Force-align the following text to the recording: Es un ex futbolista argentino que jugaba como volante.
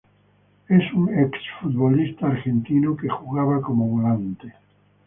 Es 0.67 0.81
un 0.93 1.13
ex 1.15 1.29
futbolista 1.61 2.25
argentino 2.25 2.97
que 2.97 3.07
jugaba 3.07 3.61
como 3.61 3.85
volante. 3.85 4.51